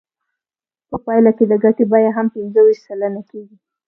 [0.89, 3.55] په پایله کې د ګټې بیه هم پنځه ویشت سلنه کېږي